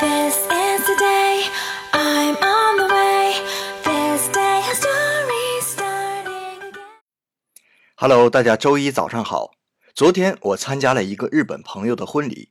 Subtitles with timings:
[0.00, 1.44] This is the day
[1.92, 3.34] I'm on the way.
[7.96, 9.52] Hello，大家周一早上好。
[9.94, 12.50] 昨天我参加了一个日本朋友的婚礼，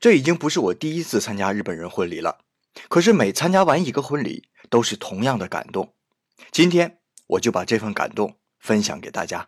[0.00, 2.40] 这已经不是我第一次参加日本人婚礼了。
[2.90, 5.94] 可是每参加完一个婚礼，都是同样的感动。
[6.50, 9.46] 今天我就把这份感动分享给大家。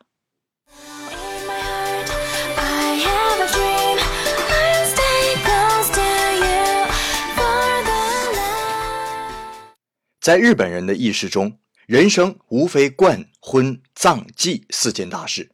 [10.24, 15.50] 在日本人的意识中，人生无非冠、婚、葬、祭四件大事。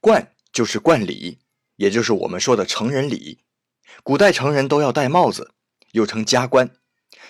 [0.00, 1.38] 冠就是冠礼，
[1.76, 3.38] 也就是我们说的成人礼。
[4.02, 5.52] 古代成人都要戴帽子，
[5.92, 6.72] 又称加冠。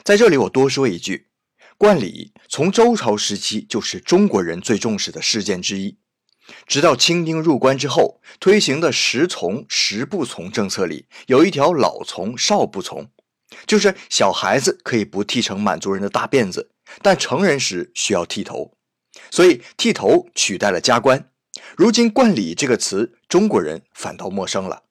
[0.04, 1.26] 在这里我多说一句，
[1.76, 5.98] 冠礼从周朝时期就是中国人最重视的事件之一。
[6.66, 13.10] 直到清兵入关之后，推行的十从十不从政策里有一条老从少不从，
[13.66, 16.70] 就是小孩子可以不剃成满族人的大辫子，
[17.02, 18.76] 但成人时需要剃头，
[19.30, 21.30] 所以剃头取代了加冠。
[21.76, 24.84] 如今“冠礼”这个词，中国人反倒陌生了。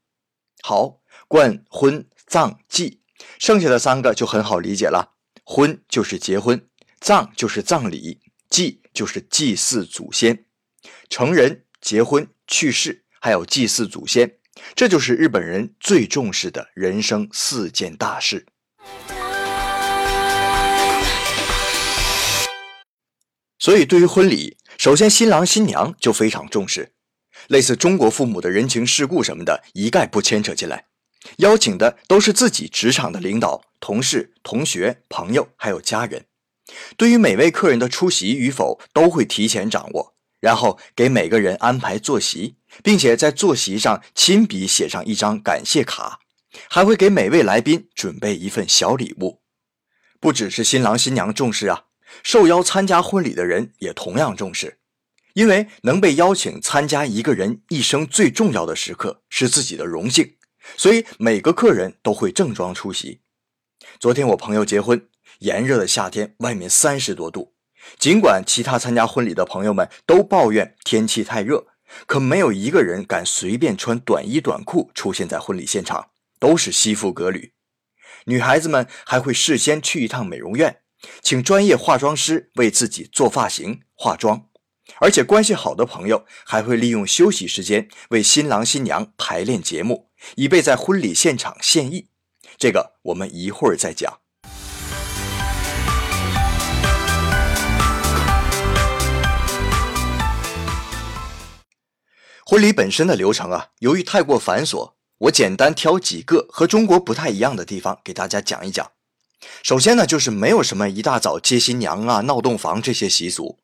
[0.61, 3.01] 好，冠、婚、葬、祭，
[3.37, 5.15] 剩下的三个就很好理解了。
[5.43, 6.67] 婚就是结婚，
[6.99, 10.45] 葬就是葬礼，祭就是祭祀祖先。
[11.09, 14.37] 成人、结婚、去世，还有祭祀祖先，
[14.75, 18.45] 这就是日本人最重视的人生四件大事。
[23.59, 26.93] 所以，对于婚礼，首先新郎新娘就非常重视，
[27.47, 30.85] 类似中国父母的人情世故什么的，一概不牵扯进来。
[31.37, 36.25] 邀请的都是自己职场的领导、同事、同学、朋友，还有家人。
[36.95, 46.19] 对于每位客人的出席与否，都会提前掌握，然后给每个人安排坐席，并且在坐席上亲笔写上一张感谢卡，
[46.67, 49.41] 还会给每位来宾准备一份小礼物。
[50.19, 51.85] 不只是新郎新娘重视啊，
[52.23, 54.79] 受邀参加婚礼的人也同样重视，
[55.33, 60.35] 因为能被邀请参加一个人一生最重要的时刻是自己的荣幸，
[60.75, 63.21] 所以每个客人都会正装出席。
[63.97, 65.07] 昨天我朋友结婚，
[65.39, 67.53] 炎热的夏天，外面三十多度，
[67.97, 71.67] 尽管其他参加婚礼的朋友们都抱怨天气太热，
[72.05, 76.09] 可没有一个人敢随便穿短衣短裤出现在婚礼现场，
[76.39, 77.53] 都是西服革履。
[78.25, 80.81] 女孩子们还会事先去一趟美容院，
[81.21, 84.47] 请专业化妆师为自己做发型、化妆，
[84.99, 92.09] 而且关系好的朋友还会利用休息时间为新郎新娘排练节目，以备在婚礼现场献艺。
[92.57, 94.19] 这个我们一会儿再讲。
[102.45, 108.91] 婚礼本身的流程啊，由于太过繁琐，我简单挑几个和中国不太一样的地方给大家讲一讲。
[109.61, 113.59] 首先呢，就是没有什么一大早接新娘啊、闹洞房这些习俗。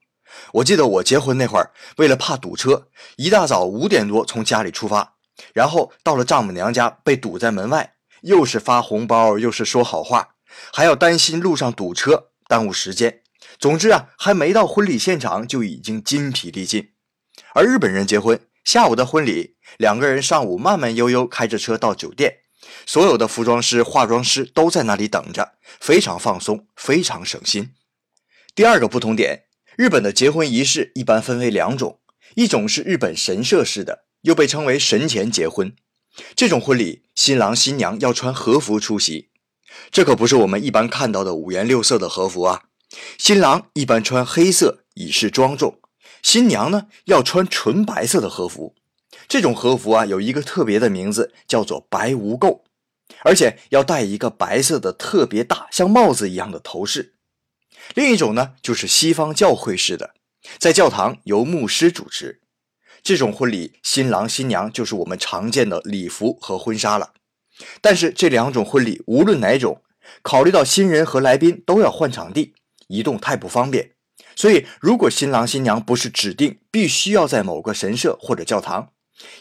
[0.53, 5.16] 我记得我结婚那会儿，为了怕堵车，一大早五点多从家里出发，
[5.53, 10.35] 然后到了丈母娘家被堵在门外，又是发红包，又是说好话，
[10.73, 13.22] 还要担心路上堵车，耽误时间。
[13.57, 16.89] 总之啊，还没到婚礼现场就已经筋疲力尽。
[17.53, 22.40] 而日本人结婚，下午的婚礼，两个人上午慢慢悠悠开着车到酒店，
[22.88, 27.74] 所有的服装师、化妆师都在那里等着，非常放松，非常省心。
[28.56, 29.44] 第二个不同点，
[29.78, 32.00] 日本的结婚仪式一般分为两种，
[32.34, 35.76] 一种是日本神社式的，又被称为神前结婚。
[36.36, 39.30] 这种婚礼，新郎新娘要穿和服出席，
[39.92, 42.64] 这可不是我们一般看到的五颜六色的和服啊。
[43.20, 45.80] 新郎一般穿黑色以示庄重，
[46.25, 48.74] 新娘呢要穿纯白色的和服。
[49.28, 52.62] 这种和服啊有一个特别的名字，叫做白无垢，
[53.24, 57.14] 而且要戴一个白色的特别大像帽子一样的头饰。
[57.94, 60.16] 另一种呢就是西方教会式的，
[60.58, 62.41] 在教堂由牧师主持。
[63.03, 67.14] 这种婚礼，新郎新娘就是我们常见的礼服和婚纱了。
[67.81, 69.84] 但是这两种婚礼无论哪种，
[70.24, 72.55] 考虑到新人和来宾都要换场地，
[72.88, 73.91] 移动太不方便，
[74.35, 78.90] 所以如果新郎新娘不是指定必须要在某个神社或者教堂，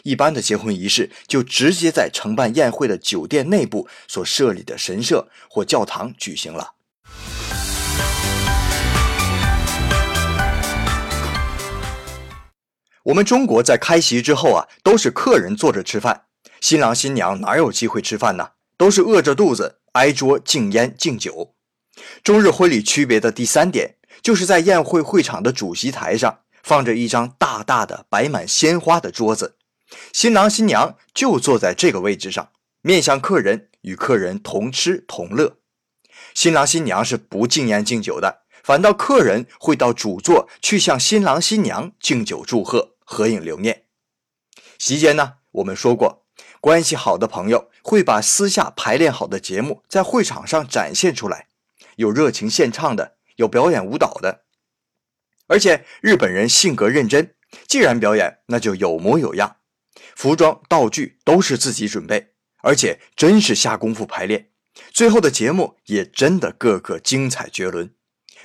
[0.03, 6.75] 一般的结婚仪式就直接在承办宴会的酒店内部所设立的神社或教堂举行了。
[13.03, 16.23] 我们中国在开席之后啊，都是客人坐着吃饭，
[16.61, 18.51] 新郎新娘哪有机会吃饭呢？
[18.77, 21.53] 都是饿着肚子挨桌敬烟敬酒。
[22.23, 23.95] 中日婚礼区别的第三点，
[24.25, 29.55] 就是在宴会会场的主席台上放着一张大大的摆满鲜花的桌子，
[30.11, 32.49] 新郎新娘就坐在这个位置上，
[32.81, 35.57] 面向客人，与客人同吃同乐。
[36.33, 43.83] 新郎新娘是不敬烟敬酒的，反倒客人会到主座去向新郎新娘敬酒祝贺、合影留念。
[44.79, 46.25] 席间呢，我们说过，
[46.59, 51.49] 关系好的朋友会把私下排练好的节目在会场上展现出来，
[51.97, 54.45] 有热情献唱的，有表演舞蹈的。
[55.47, 57.35] 而且日本人性格认真，
[57.67, 59.57] 既然表演，那就有模有样，
[60.15, 62.33] 服装道具都是自己准备，
[62.63, 64.49] 而且真是下功夫排练，
[64.91, 67.93] 最后的节目也真的个个精彩绝伦。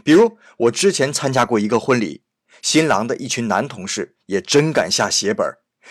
[0.04, 2.24] 比如我之前参加过一个婚礼，
[2.62, 5.46] 新郎的一群男同事也真敢下血本，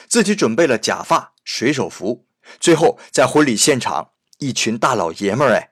[0.07, 2.27] 自己准备了假发、水手服，
[2.59, 5.68] 最后在婚礼现场，一群大老爷们儿哎，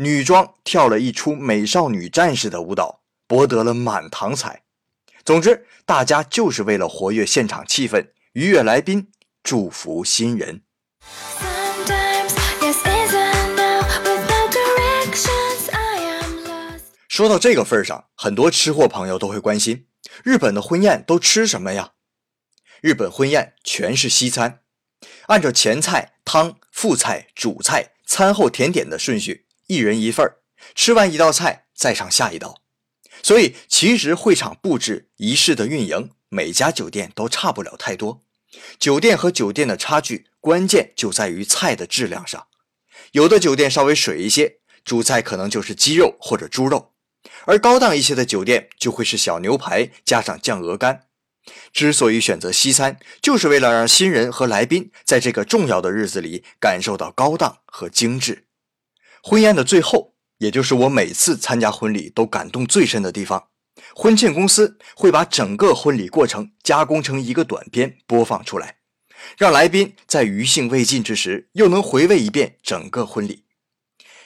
[0.00, 4.62] 女装跳了一出美少女战士的舞蹈，博得了满堂彩。
[5.24, 9.08] 总之，大家就是为了活跃现场气氛，愉悦来宾，
[9.42, 10.62] 祝福新人。
[17.08, 19.88] 说到这个份儿上，很多吃货朋友都会关心，
[20.22, 21.94] 日本的婚宴都吃什么呀？
[22.80, 24.60] 日本婚宴全是西餐，
[25.26, 30.38] 按照前菜、汤、副菜、主菜、餐后甜点的顺序，一人一份儿，
[30.74, 32.62] 吃完一道菜再上下一道。
[33.22, 38.22] 所以，其实会场布置、仪式的运营，每家酒店都差不了太多。
[38.78, 42.46] 酒店和酒店的差距，关键就在于菜的质量上。
[43.12, 46.94] 有的酒店稍微水一些，主菜可能就是鸡肉或者猪肉，
[47.44, 51.04] 而高档一些的酒店就会是小牛排加上酱鹅肝。
[51.72, 58.47] 之所以选择西餐，就是为了让新人和来宾在这个重要的日子里感受到高档和精致。
[59.28, 63.48] 婚宴的最后，也就是我每次参加婚礼都感动最深的地方，
[63.94, 68.76] 婚庆公司会把整个婚礼过程加工成一个短片播放出来，
[69.36, 73.44] 让来宾在余兴未尽之时又能回味一遍整个婚礼。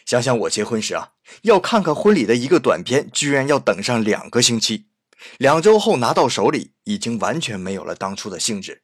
[0.07, 4.87] 想想我结婚时啊，要看看婚礼的一个短片，居然要等上两个星期，
[5.37, 8.83] 两周后拿到手里，已经完全没有了当初的兴致。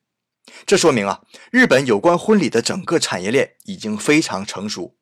[0.67, 1.21] 这说明啊，
[1.53, 4.97] 日本有关婚礼的整个产业链已经非常成熟。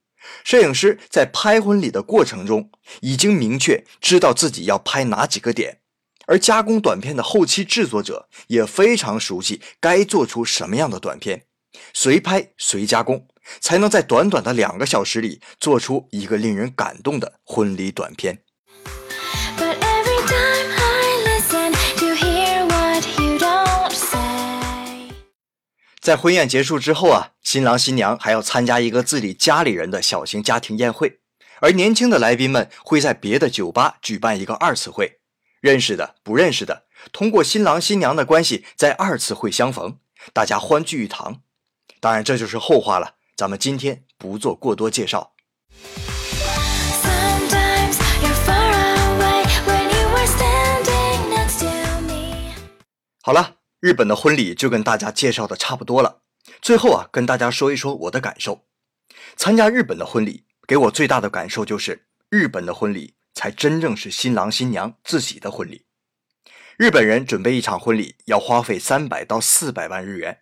[0.45, 2.71] 摄影师在拍婚礼的过程中，
[3.01, 5.81] 已经明确知道自己要拍哪几个点，
[6.27, 11.45] 而加工短片的后期制作者也非常熟悉该做出什么样的短片，
[11.93, 13.27] 随拍随加工，
[13.61, 18.46] 才能在短短的两个小时里做出一个令人感动的婚礼短片。
[26.07, 31.19] 在婚宴结束之后啊，新郎新娘还要参加一个自己家里人的小型家庭宴会，
[31.61, 35.19] 而年轻的来宾们会在别的酒吧举办一个二次会，
[35.61, 39.99] 认识的、不认识的，通过新郎新娘的关系在二次会相逢，
[40.33, 41.41] 大家欢聚一堂。
[41.99, 45.33] 当然，这就是后话了，咱们今天不做过多介绍。
[47.03, 52.55] Sometimes you're far away when you were standing next to me.
[53.23, 56.23] 好了，日本的婚礼就跟大家介绍的差不多了。
[56.63, 58.67] 最后啊，跟大家说一说我的感受。
[59.37, 65.85] 参加日本的婚礼，给我最大的感受就是，日本的婚礼才真正是新郎新娘自己的婚礼。
[66.77, 70.41] 日本人准备一场婚礼要花费三百到四百万日元，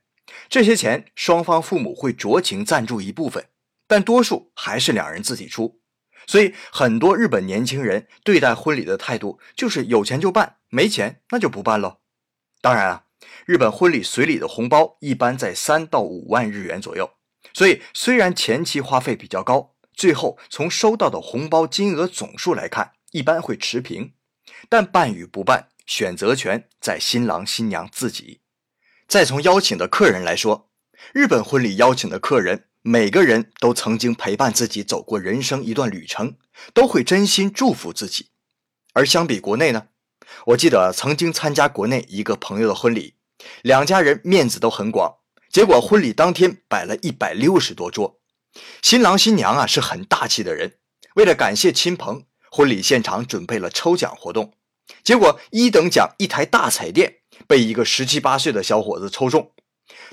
[0.48, 3.48] 这些钱双方父母会酌情赞助一部分，
[3.86, 5.80] 但多数还是两人自己出。
[6.26, 11.98] 所以很多日本年轻人对待婚礼的态度就是有钱就办，没钱那就不办喽。
[12.60, 13.03] 当然啊，
[13.46, 17.10] 日本婚礼随礼的红包一般在三到五万日元左右，
[17.52, 24.14] 所以虽然前期花费比较高，最后从收到的红包金额总数来看，一般会持平。
[24.68, 28.40] 但办与不办，选择权在新郎新娘自己。
[29.06, 30.70] 再从邀请的客人来说，
[31.12, 36.36] 日本婚礼邀请的客人，每个人都曾经陪伴自己走过人生一段旅程，
[36.72, 38.30] 都会真心祝福自己。
[38.94, 39.88] 而相比国内呢，
[40.46, 43.13] 我记得曾经参加国内一个朋友的婚礼，
[43.62, 45.16] 两家人面子都很广，
[45.50, 48.20] 结果婚礼当天摆了一百六十多桌，
[48.82, 50.78] 新郎新娘啊是很大气的人，
[51.14, 54.52] 为了感谢亲朋，婚礼现场准备了抽奖活动，
[55.02, 59.52] 结果一等奖一台大彩电被一个十七八岁的小伙子抽中。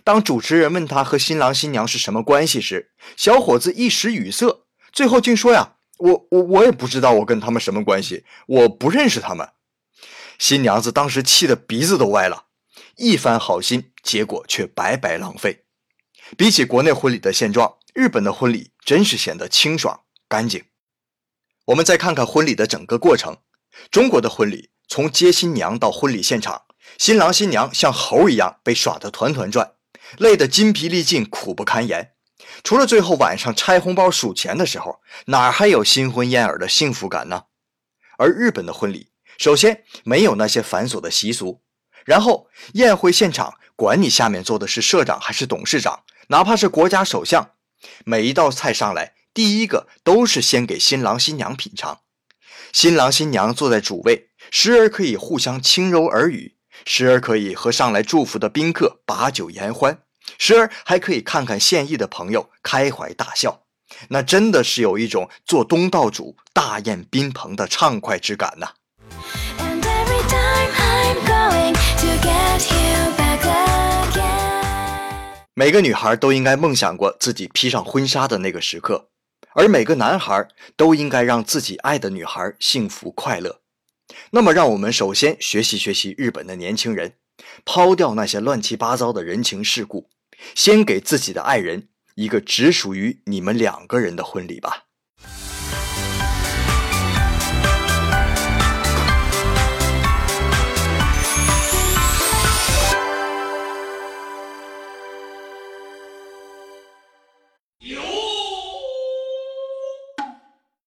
[0.03, 9.49] 当主持人问他和新郎新娘是什么关系时，小伙子一时语塞，最后竟说呀：“我我我也不知道我跟他们什么关系，我不认识他们。”
[10.37, 12.45] 新娘子当时气得鼻子都歪了，
[12.97, 15.65] 一番好心，结果却白白浪费。
[16.37, 20.63] 比起国内婚礼的现状，日本的婚礼真是显得清爽干净。
[21.65, 23.37] 我们再看看婚礼的整个过程，
[23.91, 26.63] 中国的婚礼从接新娘到婚礼现场，
[26.97, 29.75] 新郎新娘像猴一样被耍得团团转，
[30.17, 32.13] 累得筋疲力尽、苦不堪言。
[32.63, 37.43] 除了最后晚上拆红包数钱的时候，哪还有新婚燕尔的幸福感呢？
[38.17, 41.61] 而日本的婚礼，首先没有那些繁琐的习俗，
[42.05, 47.51] 然后宴会现场，管你下面坐的是社长还是董事长，哪怕是国家首相，
[48.05, 52.01] 每一道菜上来，第一个都是先给新郎新娘品尝。
[52.73, 56.55] 新郎新娘坐在主位，时而可以互相轻柔耳语，
[56.85, 60.03] 时而可以和上来祝福的宾客把酒言欢，
[60.37, 63.63] 时而还可以看看现役的朋友开怀大笑。
[64.07, 68.71] 那真的是有一种做东道主、大宴宾朋的畅快之感呐、
[75.61, 79.09] 每个女孩都应该梦想过自己披上婚纱的那个时刻，
[79.53, 83.61] 而每个男孩都应该让自己爱的女孩幸福快乐。
[84.31, 87.13] 那么，让我们首先学习学习日本的年轻人，
[87.63, 90.09] 抛掉那些乱七八糟的人情世故，
[90.55, 94.85] 先给自己的爱人一个只属于你们两个人的婚礼吧。